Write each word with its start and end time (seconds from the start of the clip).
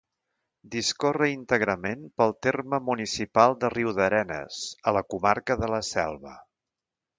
Discorre 0.75 1.27
íntegrament 1.33 2.01
pel 2.21 2.33
terme 2.47 2.79
municipal 2.89 3.55
de 3.65 3.71
Riudarenes, 3.75 4.65
a 4.93 4.97
la 4.99 5.07
comarca 5.15 5.61
de 5.65 5.73
la 5.77 5.85
Selva. 5.95 6.37